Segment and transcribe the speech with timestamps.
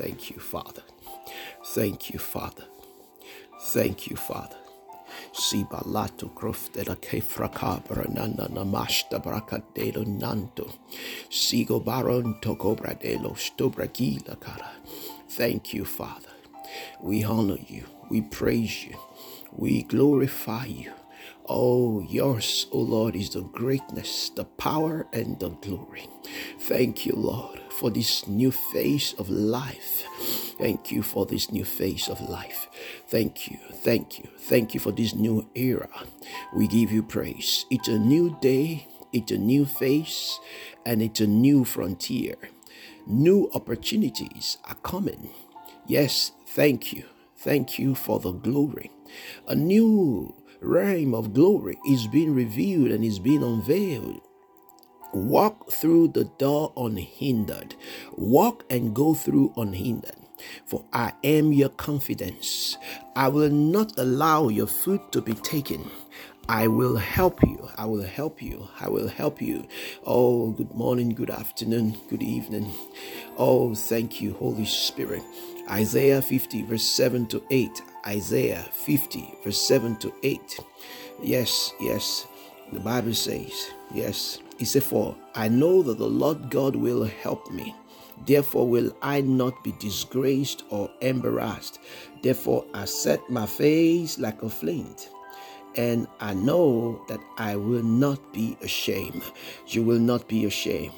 [0.00, 0.82] Thank you, Father.
[1.74, 2.64] Thank you, Father.
[3.74, 4.56] Thank you, Father.
[5.30, 10.72] Sibalato croftela che fracabra nana namasta bracadelo nanto.
[11.28, 14.70] Sigo baron tocobradelo stobragila cara.
[15.28, 16.32] Thank you, Father.
[17.02, 17.84] We honor you.
[18.10, 18.96] We praise you.
[19.52, 20.92] We glorify you.
[21.46, 26.08] Oh, yours, O oh Lord, is the greatness, the power, and the glory.
[26.60, 30.04] Thank you, Lord, for this new phase of life.
[30.58, 32.68] Thank you for this new phase of life.
[33.08, 35.88] Thank you, thank you, thank you for this new era.
[36.54, 37.64] We give you praise.
[37.70, 40.38] It's a new day, it's a new phase,
[40.84, 42.36] and it's a new frontier.
[43.06, 45.30] New opportunities are coming.
[45.86, 47.04] Yes, thank you.
[47.38, 48.90] Thank you for the glory.
[49.48, 54.20] A new realm of glory is being revealed and is being unveiled.
[55.12, 57.74] Walk through the door unhindered.
[58.16, 60.16] Walk and go through unhindered.
[60.66, 62.78] For I am your confidence.
[63.16, 65.90] I will not allow your foot to be taken.
[66.48, 67.68] I will help you.
[67.76, 68.68] I will help you.
[68.80, 69.66] I will help you.
[70.04, 72.72] Oh, good morning, good afternoon, good evening.
[73.38, 75.22] Oh, thank you, Holy Spirit.
[75.70, 77.82] Isaiah 50, verse 7 to 8.
[78.06, 80.60] Isaiah 50, verse 7 to 8.
[81.22, 82.26] Yes, yes,
[82.72, 87.50] the Bible says, yes, he said, For I know that the Lord God will help
[87.50, 87.74] me.
[88.26, 91.78] Therefore will I not be disgraced or embarrassed.
[92.22, 95.08] Therefore I set my face like a flint
[95.76, 99.22] and I know that I will not be ashamed.
[99.68, 100.92] You will not be ashamed.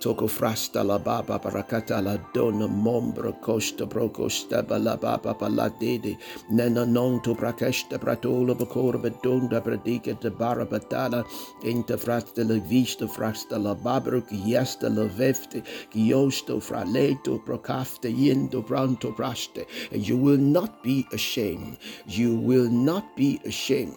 [0.00, 6.16] Toko frasta la baba barakata la dona mombra costa brocosta bala baba paladede
[6.50, 11.24] nena non to prakesta pratola bacora bedonda predica de barabatala
[11.64, 19.12] inter frasta la vista frasta la babro chiesta la vefte chiosto fraleto procafte yendo branto
[19.12, 19.66] praste.
[19.92, 21.78] And you will not be ashamed.
[22.06, 23.96] You will not be ashamed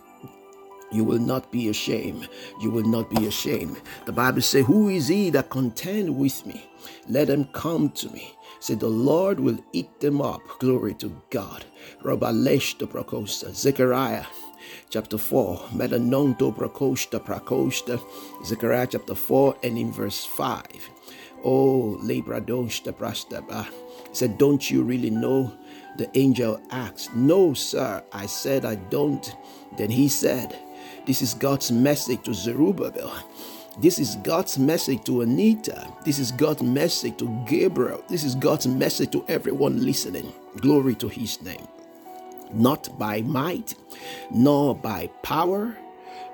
[0.92, 2.30] you will not be ashamed.
[2.62, 3.82] You will not be ashamed.
[4.06, 6.66] The Bible says, Who is he that contend with me?
[7.08, 8.36] Let him come to me.
[8.60, 10.42] Say, the Lord will eat them up.
[10.60, 11.66] Glory to God.
[12.04, 13.54] Rabalesh the Prakosta.
[13.56, 14.26] Zechariah
[14.90, 15.58] chapter 4.
[15.74, 18.00] Melanonto Prakosta Prakosta.
[18.46, 20.66] Zechariah chapter 4 and in verse 5.
[21.44, 23.68] Oh, Lebradoshta Prastaba.
[24.14, 25.52] Said, Don't you really know?
[25.98, 28.04] The angel asked, No, sir.
[28.14, 29.36] I said, I don't.
[29.78, 30.58] Then he said,
[31.06, 33.12] this is God's message to Zerubbabel.
[33.80, 35.88] This is God's message to Anita.
[36.06, 38.04] This is God's message to Gabriel.
[38.10, 40.32] This is God's message to everyone listening.
[40.58, 41.68] Glory to his name.
[42.54, 43.76] Not by might,
[44.30, 45.78] nor by power,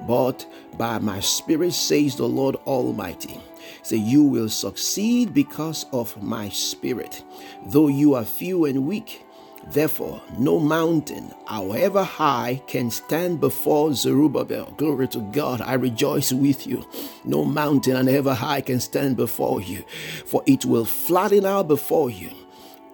[0.08, 0.46] but
[0.78, 3.40] by my spirit, says the Lord Almighty.
[3.84, 7.24] Say, you will succeed because of my spirit.
[7.68, 9.24] Though you are few and weak,
[9.70, 14.74] Therefore, no mountain, however high, can stand before Zerubbabel.
[14.78, 15.60] Glory to God.
[15.62, 16.88] I rejoice with you.
[17.26, 19.84] No mountain, however high, can stand before you,
[20.26, 22.32] for it will flatten out before you.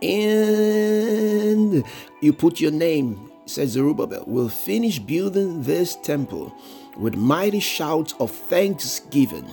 [0.01, 1.83] And
[2.21, 6.53] you put your name, says Zerubbabel, will finish building this temple
[6.97, 9.47] with mighty shouts of thanksgiving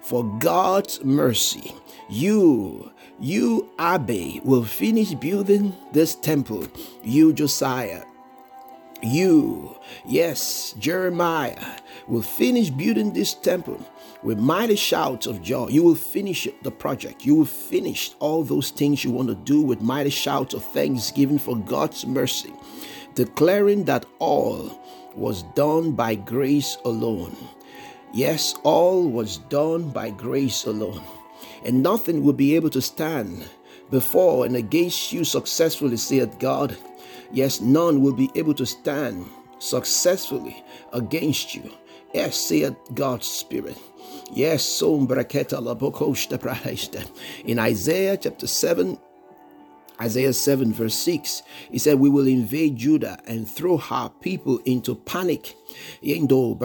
[0.00, 1.74] for God's mercy.
[2.08, 6.66] You you, Abbe, will finish building this temple.
[7.04, 8.04] You, Josiah.
[9.02, 9.76] You,
[10.06, 11.78] yes, Jeremiah,
[12.08, 13.78] will finish building this temple
[14.22, 15.68] with mighty shouts of joy.
[15.68, 17.26] You will finish the project.
[17.26, 21.38] You will finish all those things you want to do with mighty shouts of thanksgiving
[21.38, 22.52] for God's mercy,
[23.14, 24.80] declaring that all
[25.14, 27.36] was done by grace alone.
[28.14, 31.02] Yes, all was done by grace alone
[31.64, 33.44] and nothing will be able to stand
[33.90, 36.76] before and against you successfully, saith God.
[37.32, 39.26] Yes, none will be able to stand
[39.58, 41.70] successfully against you.
[42.14, 43.76] Yes, saith God's Spirit.
[44.32, 44.82] Yes,
[47.44, 48.98] in Isaiah chapter 7,
[50.00, 54.94] Isaiah 7, verse 6, he said, We will invade Judah and throw her people into
[54.94, 55.56] panic.
[56.02, 56.58] Yendo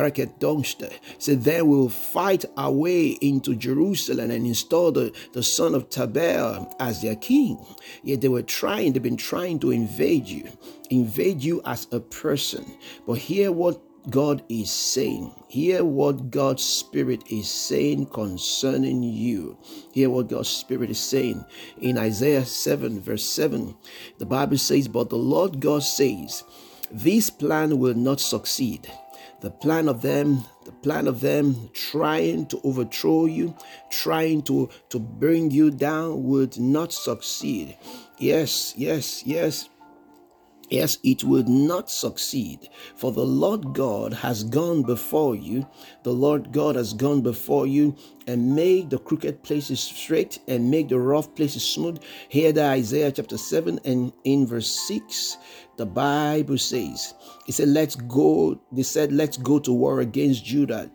[1.19, 5.89] said, Then we will fight our way into Jerusalem and install the, the son of
[5.89, 7.63] Tabel as their king.
[8.03, 10.49] Yet they were trying, they've been trying to invade you,
[10.89, 12.65] invade you as a person.
[13.05, 15.31] But hear what God is saying.
[15.47, 19.57] Hear what God's Spirit is saying concerning you.
[19.93, 21.43] Hear what God's Spirit is saying.
[21.81, 23.75] In Isaiah 7, verse 7,
[24.17, 26.43] the Bible says, But the Lord God says,
[26.91, 28.91] This plan will not succeed.
[29.41, 33.55] The plan of them, the plan of them trying to overthrow you,
[33.89, 37.77] trying to, to bring you down would not succeed.
[38.17, 39.69] Yes, yes, yes.
[40.69, 45.67] Yes, it will not succeed, for the Lord God has gone before you.
[46.03, 47.95] The Lord God has gone before you
[48.27, 52.01] and made the crooked places straight and make the rough places smooth.
[52.29, 55.37] Here, the Isaiah chapter 7 and in verse 6,
[55.77, 57.13] the Bible says,
[57.47, 58.59] It said, Let's go.
[58.71, 60.89] They said, Let's go to war against Judah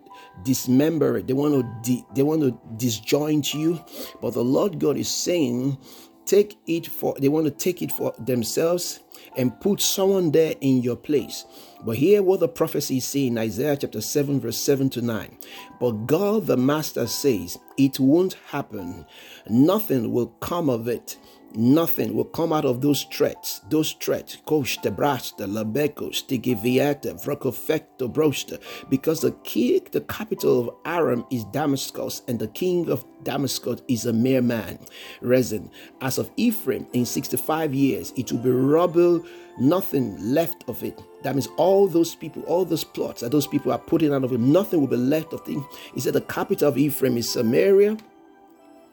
[0.44, 3.78] dismember it they want to di- they want to disjoint you
[4.22, 5.76] but the lord god is saying
[6.25, 9.00] take it for they want to take it for themselves
[9.37, 11.44] and put someone there in your place.
[11.85, 15.38] But hear what the prophecy is saying in Isaiah chapter 7, verse 7 to 9.
[15.79, 19.06] But God the Master says, It won't happen,
[19.49, 21.19] nothing will come of it.
[21.55, 23.61] Nothing will come out of those threats.
[23.70, 31.25] Those threats, koshte brasta, labeko, stigiviata, vrokofecto brosta, because the king, the capital of Aram
[31.31, 34.79] is Damascus, and the king of Damascus is a mere man.
[35.23, 35.70] Rezin,
[36.00, 39.25] as of Ephraim, in 65 years, it will be rubble,
[39.58, 41.03] nothing left of it.
[41.23, 44.32] That means all those people, all those plots that those people are putting out of
[44.32, 45.58] it, nothing will be left of it.
[45.94, 47.96] He said the capital of Ephraim is Samaria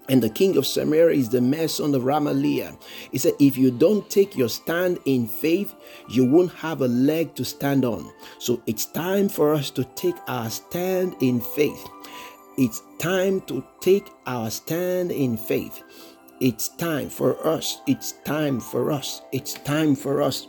[0.09, 2.79] and the king of Samaria is the mere son of Remaliah.
[3.11, 5.75] He said, If you don't take your stand in faith,
[6.09, 8.11] you won't have a leg to stand on.
[8.39, 11.85] So it's time for us to take our stand in faith.
[12.57, 15.83] It's time to take our stand in faith.
[16.39, 17.81] It's time for us.
[17.87, 19.21] It's time for us.
[19.31, 20.47] It's time for us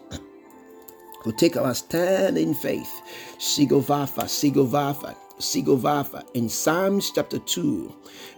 [1.24, 2.90] to take our stand in faith.
[3.38, 5.16] Sigovafa, Sigovafa.
[5.38, 7.94] Sigovafa in Psalms chapter 2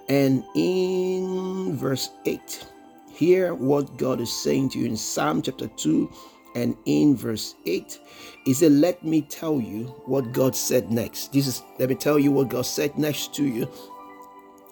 [0.08, 2.66] and in verse 8.
[3.12, 6.10] Hear what God is saying to you in Psalm chapter 2
[6.54, 7.98] and in verse 8.
[8.44, 11.32] He said, Let me tell you what God said next.
[11.32, 13.68] This is, let me tell you what God said next to you.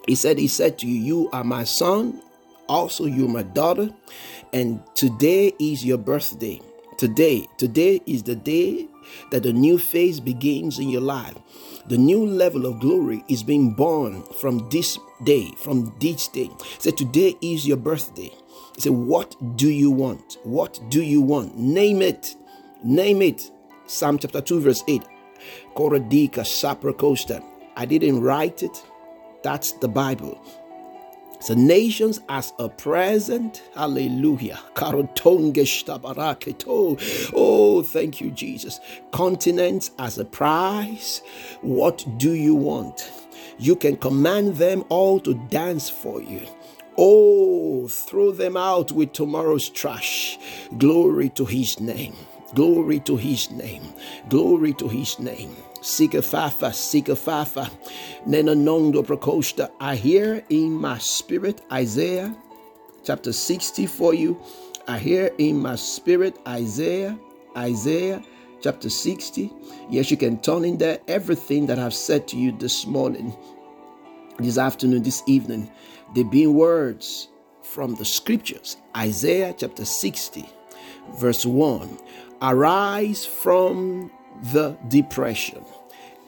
[0.06, 2.22] He said, He said to you, You are my son,
[2.68, 3.90] also you are my daughter,
[4.52, 6.60] and today is your birthday.
[6.96, 8.88] Today, today is the day
[9.30, 11.36] that the new phase begins in your life.
[11.86, 16.50] The new level of glory is being born from this day, from this day.
[16.78, 18.30] Say, today is your birthday.
[18.78, 20.38] Say, what do you want?
[20.44, 21.56] What do you want?
[21.56, 22.36] Name it.
[22.84, 23.50] Name it.
[23.86, 25.02] Psalm chapter 2, verse 8.
[25.74, 27.42] Koradika Sapracosta.
[27.76, 28.84] I didn't write it.
[29.42, 30.40] That's the Bible.
[31.40, 33.62] So nations as a present.
[33.74, 34.60] Hallelujah.
[37.34, 38.80] Oh, thank you, Jesus.
[39.12, 41.22] Continents as a prize.
[41.62, 43.10] What do you want?
[43.58, 46.42] You can command them all to dance for you.
[46.96, 50.38] Oh, throw them out with tomorrow's trash.
[50.78, 52.16] Glory to his name.
[52.54, 53.82] Glory to his name.
[54.28, 55.56] Glory to his name.
[55.80, 57.70] Sika Fafa, Sika Fafa,
[58.26, 59.70] Nena Nondo Prakosta.
[59.80, 62.36] I hear in my spirit Isaiah
[63.04, 64.40] chapter 60 for you.
[64.86, 67.18] I hear in my spirit Isaiah,
[67.56, 68.22] Isaiah
[68.60, 69.52] chapter 60.
[69.90, 73.34] Yes, you can turn in there everything that I've said to you this morning,
[74.38, 75.70] this afternoon, this evening.
[76.14, 77.28] They've been words
[77.62, 78.76] from the scriptures.
[78.96, 80.48] Isaiah chapter 60,
[81.18, 81.98] verse 1.
[82.40, 84.10] Arise from
[84.42, 85.64] the depression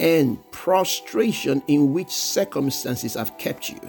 [0.01, 3.81] and prostration in which circumstances have kept you.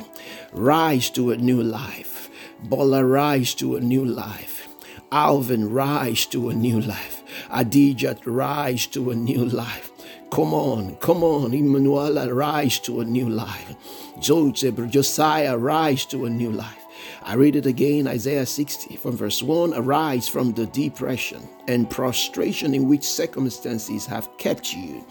[0.52, 2.30] Rise to a new life.
[2.63, 4.68] Bola, rise to a new life.
[5.12, 7.24] Alvin, rise to a new life.
[7.50, 9.91] Adijat, rise to a new life.
[10.32, 13.75] Come on, come on, Emmanuel, rise to a new life.
[14.20, 16.80] Joseph, Josiah, rise to a new life.
[17.24, 22.74] I read it again, Isaiah 60 from verse 1 Arise from the depression and prostration
[22.74, 25.06] in which circumstances have kept you.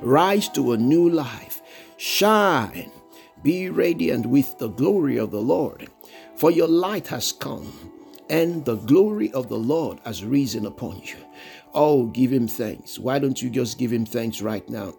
[0.00, 1.60] Rise to a new life.
[1.98, 2.90] Shine.
[3.42, 5.88] Be radiant with the glory of the Lord.
[6.36, 7.92] For your light has come,
[8.30, 11.16] and the glory of the Lord has risen upon you.
[11.74, 12.98] Oh, give him thanks.
[12.98, 14.94] Why don't you just give him thanks right now?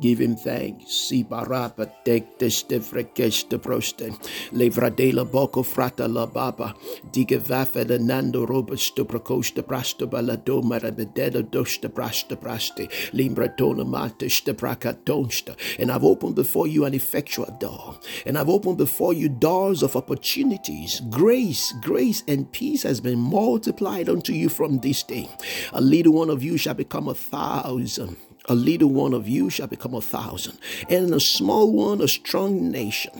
[0.00, 1.08] Give him thanks.
[1.08, 4.08] Si barapa tek teste frekeste proste.
[4.52, 6.74] Levradela boko frata la baba.
[7.12, 12.88] Dige vafe le nando robusto procoste prasto balado marabedela doste praste praste.
[13.12, 15.56] Limbratona mateste pracatonsta.
[15.78, 17.98] And I've opened before you an effectual door.
[18.24, 21.00] And I've opened before you doors of opportunities.
[21.10, 25.28] Grace, grace, and peace has been multiplied unto you from this day.
[25.74, 28.16] A little one of you shall become a thousand
[28.48, 30.58] a little one of you shall become a thousand,
[30.88, 33.12] and a small one a strong nation.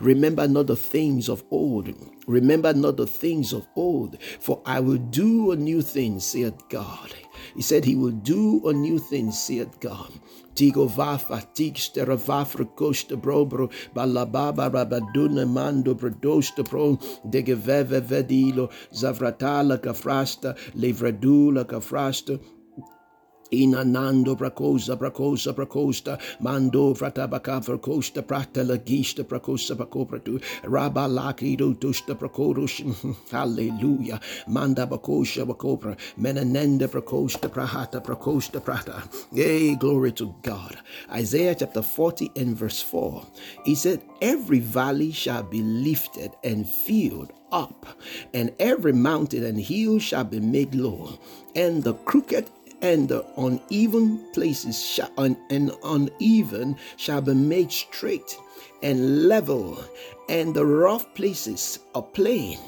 [0.00, 1.94] Remember not the things of old.
[2.26, 7.14] Remember not the things of old, for I will do a new thing, saith God.
[7.54, 10.12] He said he will do a new thing, saith God.
[10.54, 16.96] Tigo vafa, tigstera vafra costa brobro, balababa rabaduna mando brodosta pro,
[17.28, 22.38] degeveve vedilo, zavratala cafrasta, levradula cafrasta,
[23.62, 32.82] Inanando prakosa prakosa prakosta mando fratabaka frakosta prata lagista prakosa prakopratu rabalaki do tusta prakorush
[33.30, 39.02] hallelujah manda bakosha bakopra menanenda prakosta prahata prakosta prata.
[39.32, 40.78] Yay glory to God.
[41.12, 43.26] Isaiah chapter 40 and verse 4
[43.64, 47.86] he said every valley shall be lifted and filled up
[48.32, 51.18] and every mountain and hill shall be made low
[51.54, 52.48] and the crooked
[52.84, 58.36] and the uneven places shall, and uneven shall be made straight
[58.82, 59.82] and level,
[60.28, 62.58] and the rough places a plain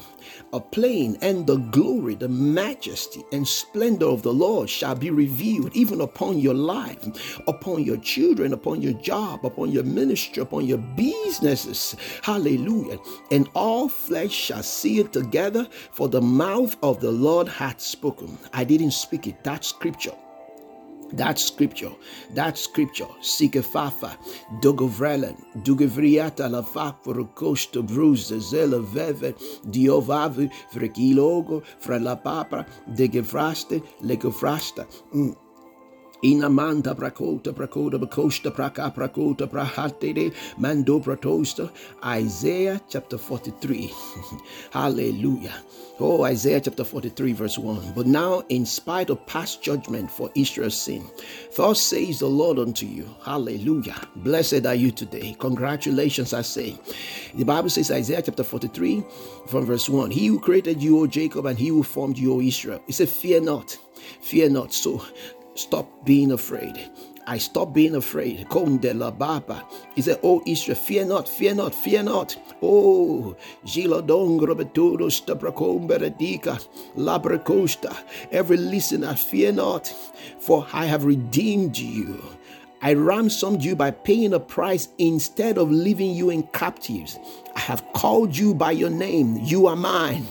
[0.53, 5.75] a plain, and the glory, the majesty, and splendor of the Lord shall be revealed
[5.75, 10.79] even upon your life, upon your children, upon your job, upon your ministry, upon your
[10.79, 11.97] businesses.
[12.23, 12.99] Hallelujah.
[13.31, 18.39] And all flesh shall see it together, for the mouth of the Lord hath spoken.
[18.53, 20.15] I didn't speak it, that scripture.
[21.13, 21.93] That scripture,
[22.35, 24.17] that scripture, Sikefafa,
[24.61, 29.35] Dogovrelen, Dugevriata la for costo bruise, zela veve,
[29.71, 34.87] diovavi, frekilogo, fra la papa, degevraste, legofrasta.
[35.15, 35.46] Mm.
[36.23, 41.71] Inamanda prakota prakoda bakosta praka prakota prahatede mando pratosta.
[42.05, 43.93] Isaiah chapter 43.
[44.73, 45.55] Hallelujah.
[45.99, 47.95] Oh, Isaiah chapter 43, verse 1.
[47.95, 51.03] But now, in spite of past judgment for Israel's sin,
[51.57, 53.97] thus says the Lord unto you, Hallelujah.
[54.17, 55.35] Blessed are you today.
[55.39, 56.79] Congratulations, I say.
[57.35, 59.05] The Bible says, Isaiah chapter 43,
[59.49, 60.11] from verse 1.
[60.11, 62.83] He who created you, O Jacob, and he who formed you, O Israel.
[62.87, 63.79] He said, Fear not.
[64.21, 64.75] Fear not.
[64.75, 65.03] So
[65.57, 66.91] Stop being afraid.
[67.27, 68.47] I stop being afraid.
[68.49, 69.65] Konde la baba.
[69.95, 72.37] He said, Oh Israel, fear not, fear not, fear not.
[72.63, 73.35] Oh,
[76.95, 77.97] labracosta.
[78.31, 79.89] Every listener, fear not,
[80.39, 82.23] for I have redeemed you.
[82.83, 87.19] I ransomed you by paying a price instead of leaving you in captives.
[87.55, 89.39] I have called you by your name.
[89.43, 90.27] You are mine.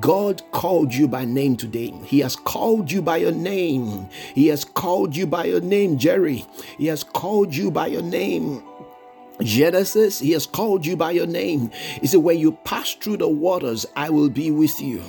[0.00, 1.92] God called you by name today.
[2.04, 4.08] He has called you by your name.
[4.34, 6.46] He has called you by your name, Jerry.
[6.78, 8.62] He has called you by your name.
[9.40, 11.70] Genesis, he has called you by your name.
[12.00, 15.02] He said, When you pass through the waters, I will be with you.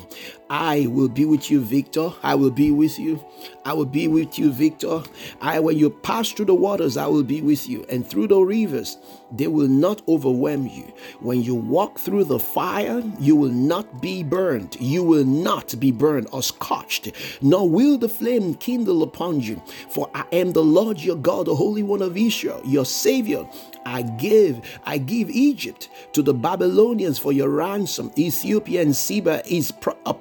[0.54, 2.12] I will be with you, Victor.
[2.22, 3.26] I will be with you.
[3.66, 5.02] I will be with you, Victor.
[5.42, 7.84] I, when you pass through the waters, I will be with you.
[7.90, 9.00] And through the rivers,
[9.32, 10.94] they will not overwhelm you.
[11.22, 14.78] When you walk through the fire, you will not be burned.
[14.80, 19.60] You will not be burned or scorched, nor will the flame kindle upon you.
[19.90, 23.48] For I am the Lord your God, the Holy One of Israel, your Savior.
[23.86, 28.12] I give, I give Egypt to the Babylonians for your ransom.
[28.18, 29.74] Ethiopia and Seba is
[30.06, 30.14] a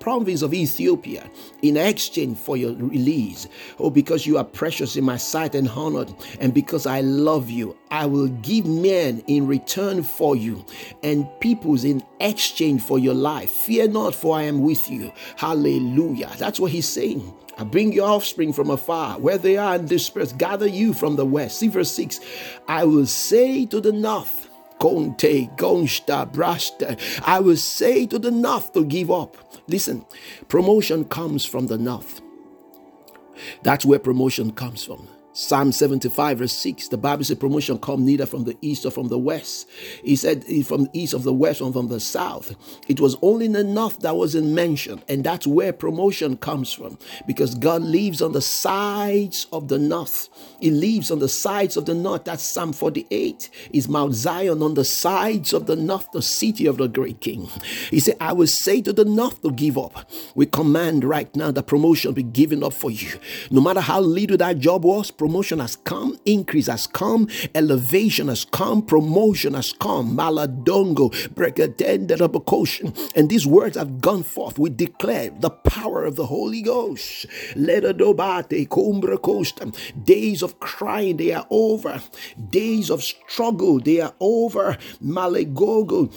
[0.42, 1.28] of Ethiopia
[1.62, 3.48] in exchange for your release.
[3.78, 7.76] Oh, because you are precious in my sight and honored, and because I love you,
[7.90, 10.64] I will give men in return for you
[11.02, 13.50] and peoples in exchange for your life.
[13.50, 15.12] Fear not, for I am with you.
[15.36, 16.30] Hallelujah.
[16.38, 17.34] That's what he's saying.
[17.58, 20.38] I bring your offspring from afar, where they are in dispersed.
[20.38, 21.58] Gather you from the west.
[21.58, 22.20] See verse 6.
[22.66, 24.41] I will say to the north,
[24.82, 26.98] Conte, Gonsta, Brasta.
[27.24, 29.36] I will say to the north to give up.
[29.68, 30.04] Listen,
[30.48, 32.20] promotion comes from the north.
[33.62, 35.06] That's where promotion comes from.
[35.34, 39.08] Psalm 75, verse 6, the Bible says promotion come neither from the east or from
[39.08, 39.68] the west.
[40.04, 42.54] He said from the east of the west or from the south.
[42.86, 47.54] It was only the north that wasn't mentioned, and that's where promotion comes from because
[47.54, 50.28] God lives on the sides of the north.
[50.60, 52.24] He lives on the sides of the north.
[52.24, 53.48] That's Psalm 48.
[53.72, 57.48] Is Mount Zion on the sides of the north, the city of the great king.
[57.90, 60.10] He said, I will say to the north to give up.
[60.34, 63.18] We command right now that promotion be given up for you.
[63.50, 68.44] No matter how little that job was, promotion has come, increase has come, elevation has
[68.44, 70.16] come, promotion has come.
[70.16, 71.12] Maladongo,
[73.14, 74.58] and these words have gone forth.
[74.58, 77.26] We declare the power of the Holy Ghost.
[80.04, 82.02] Days of crying, they are over.
[82.50, 84.76] Days of struggle, they are over.
[85.00, 86.12] Malegogo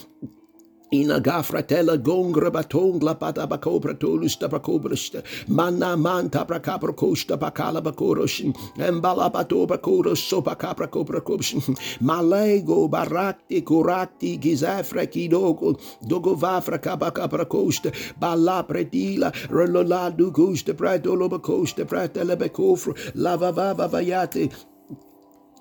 [0.96, 9.30] Ina gafratela gongra batongla pata bakobra tolusta bakobrista mana manta prakabra kosta bakala bakoroshin embala
[9.30, 15.75] bato bakoro sopa capra cobra kobshin malego barakti kurakti gizafra kidogo
[16.08, 22.36] dogo vafra kabakabra kosta bala pretila relola du kosta pratolo bakosta pratela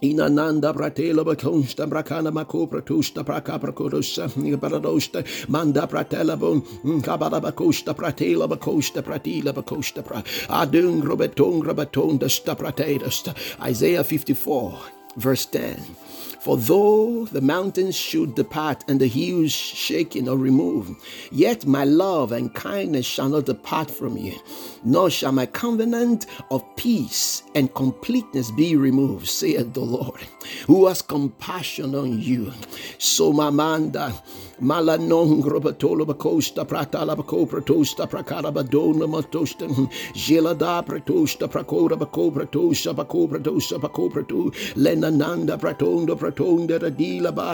[0.04, 4.28] Inananda bratela bakonsta brakana mako pratusta praka prakodosa
[4.60, 12.28] baradosta manda pratela bon mm, kabala bakosta pratela bakosta pratila bakosta pra adung robetung robetonda
[12.28, 13.34] sta pratedasta
[13.70, 15.96] Isaiah 54 verse 10
[16.44, 21.02] for though the mountains should depart and the hills shaken or removed,
[21.32, 24.38] yet my love and kindness shall not depart from you,
[24.84, 30.20] nor shall my covenant of peace and completeness be removed, saith the Lord,
[30.66, 32.52] who has compassion on you.
[32.98, 34.12] So, Mamanda,
[34.60, 39.86] Malanon grobatolo pratala baco pratosta pracara badona matosta hmm,
[40.84, 43.28] pratosta baco pratosa baco
[44.08, 44.54] pratu
[45.04, 47.50] lenananda pratonda pratonda radila ba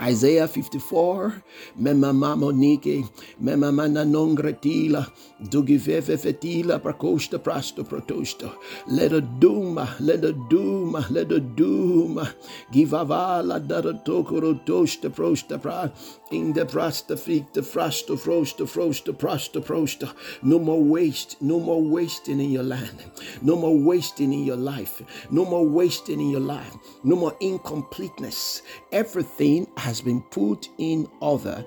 [0.00, 1.42] Isaiah 54,
[1.80, 3.08] mema mamonike,
[3.40, 5.06] mema mana non gretila,
[5.48, 8.52] dugiveve fetila prakosta prasto protosto,
[8.88, 12.28] let a duma, let a duma, let a duma,
[12.70, 15.90] givavala dara tokoro tosta prosta pra,
[16.30, 20.12] in the prasta fik, the frasto frosta frosta prasta prosta,
[20.42, 23.02] no more waste, no more wasting in your land,
[23.40, 25.00] no more wasting in your life,
[25.30, 28.60] no more wasting in your life, no more incompleteness,
[28.92, 31.64] everything has been put in order.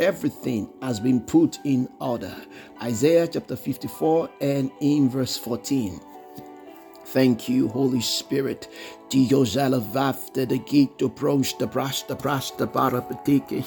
[0.00, 2.34] Everything has been put in order.
[2.82, 6.00] Isaiah chapter 54 and in verse 14.
[7.04, 8.66] Thank you, Holy Spirit.
[9.08, 13.64] Dios elevafte de gito prosta prasta prasta parapetike.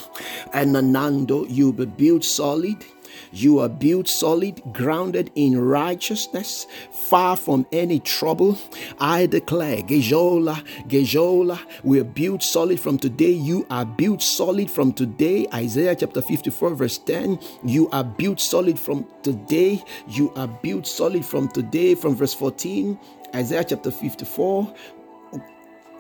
[0.54, 2.84] And Anando, you be built solid
[3.32, 8.58] you are built solid, grounded in righteousness, far from any trouble.
[9.00, 13.32] I declare, Gejola, Gejola, we are built solid from today.
[13.32, 15.48] You are built solid from today.
[15.54, 17.40] Isaiah chapter 54, verse 10.
[17.64, 19.84] You are built solid from today.
[20.08, 21.96] You are built solid from today.
[21.96, 23.00] From verse 14,
[23.36, 24.74] Isaiah chapter 54,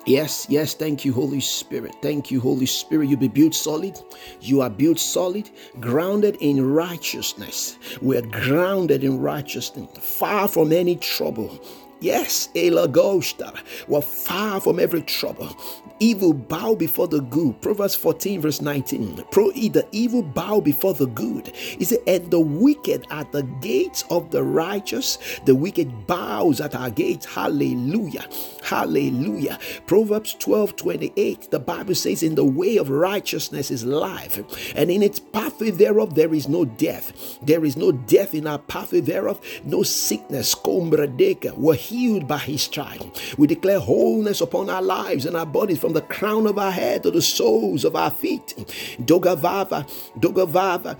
[0.06, 1.96] Yes, yes, thank you, Holy Spirit.
[2.02, 3.08] Thank you, Holy Spirit.
[3.10, 3.98] You be built solid.
[4.42, 7.78] You are built solid, grounded in righteousness.
[8.02, 11.58] We're grounded in righteousness, far from any trouble.
[12.04, 13.58] Yes, Elagosta.
[13.88, 15.56] We're far from every trouble.
[16.02, 17.62] Evil bow before the good.
[17.62, 19.24] Proverbs 14, verse 19.
[19.32, 21.56] Pro the evil bow before the good.
[21.56, 25.18] He said, and the wicked at the gates of the righteous.
[25.46, 27.26] The wicked bows at our gates.
[27.26, 28.28] Hallelujah.
[28.64, 29.58] Hallelujah.
[29.88, 31.52] Proverbs 12, 28.
[31.52, 36.16] The Bible says, In the way of righteousness is life, and in its pathway thereof
[36.16, 37.40] there is no death.
[37.42, 40.54] There is no death in our pathway thereof, no sickness.
[40.54, 41.56] Combradeka.
[41.56, 43.04] We're healed by his stripe.
[43.38, 47.04] We declare wholeness upon our lives and our bodies from the crown of our head
[47.04, 48.56] to the soles of our feet.
[49.00, 50.98] Dogavava, Dogavava,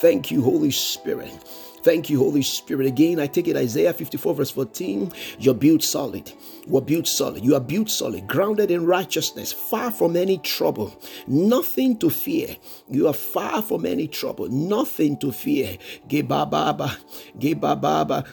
[0.00, 1.32] Thank you, Holy Spirit.
[1.86, 2.88] Thank you, Holy Spirit.
[2.88, 5.12] Again, I take it Isaiah 54, verse 14.
[5.38, 6.32] You're built solid.
[6.66, 7.44] We're built solid.
[7.44, 12.56] You are built solid, grounded in righteousness, far from any trouble, nothing to fear.
[12.90, 15.78] You are far from any trouble, nothing to fear.
[16.08, 16.98] Gebababa,
[17.38, 18.26] Gebababa.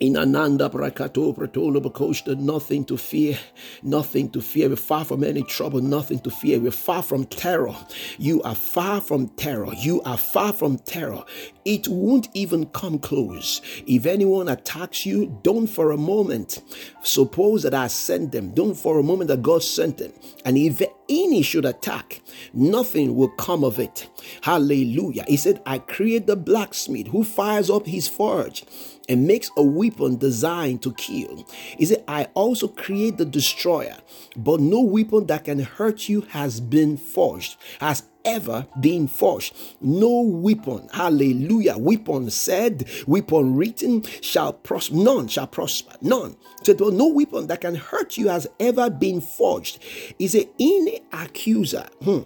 [0.00, 3.36] In Ananda Prakato Pratolo Bakoshta, nothing to fear,
[3.82, 4.68] nothing to fear.
[4.68, 6.60] We're far from any trouble, nothing to fear.
[6.60, 7.74] We're far from terror.
[8.16, 9.72] You are far from terror.
[9.76, 11.24] You are far from terror.
[11.64, 13.60] It won't even come close.
[13.88, 16.62] If anyone attacks you, don't for a moment
[17.02, 18.54] suppose that I sent them.
[18.54, 20.12] Don't for a moment that God sent them.
[20.44, 22.20] And if any should attack,
[22.52, 24.08] nothing will come of it.
[24.42, 25.24] Hallelujah.
[25.26, 28.64] He said, I create the blacksmith who fires up his forge
[29.08, 31.46] and makes a weapon designed to kill.
[31.78, 33.96] He said, I also create the destroyer,
[34.36, 39.54] but no weapon that can hurt you has been forged, has ever been forged.
[39.80, 44.94] No weapon, hallelujah, weapon said, weapon written shall prosper.
[44.94, 45.94] None shall prosper.
[46.00, 46.36] None.
[46.62, 49.82] So there no weapon that can hurt you has ever been forged.
[50.18, 51.86] Is it any accuser?
[52.02, 52.20] Hmm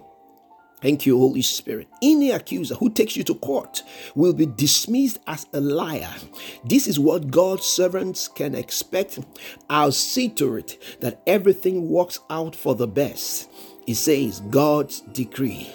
[0.83, 1.87] Thank you, Holy Spirit.
[2.01, 3.83] Any accuser who takes you to court
[4.15, 6.13] will be dismissed as a liar.
[6.65, 9.17] This is what God's servants can expect.
[9.69, 13.49] I'll see to it that everything works out for the best.
[13.87, 15.71] It says God's decree.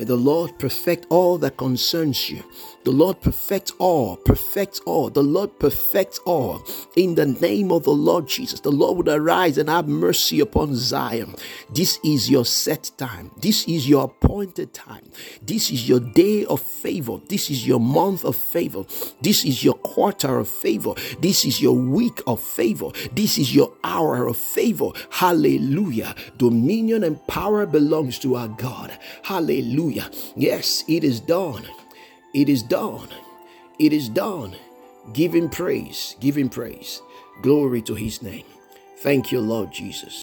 [0.00, 2.42] May the Lord perfect all that concerns you
[2.82, 5.10] The Lord perfect all, perfect all.
[5.10, 6.64] The Lord perfect all
[6.96, 8.60] in the name of the Lord Jesus.
[8.60, 11.34] The Lord would arise and have mercy upon Zion.
[11.68, 13.32] This is your set time.
[13.36, 15.04] This is your appointed time.
[15.42, 17.18] This is your day of favor.
[17.28, 18.84] This is your month of favor.
[19.20, 20.94] This is your quarter of favor.
[21.20, 22.90] This is your week of favor.
[23.12, 24.90] This is your hour of favor.
[25.10, 26.14] Hallelujah.
[26.38, 28.98] Dominion and power belongs to our God.
[29.22, 30.10] Hallelujah.
[30.34, 31.66] Yes, it is done.
[32.32, 33.08] It is done.
[33.80, 34.54] It is done.
[35.12, 36.14] Give him praise.
[36.20, 37.02] Give him praise.
[37.42, 38.44] Glory to his name.
[38.98, 40.16] Thank you, Lord Jesus.